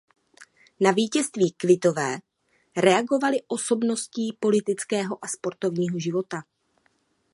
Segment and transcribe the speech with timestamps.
[0.83, 2.17] Na vítězství Kvitové
[2.77, 6.43] reagovali osobností politického a sportovního života.